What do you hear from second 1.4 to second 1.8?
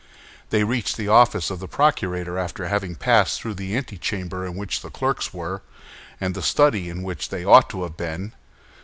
of the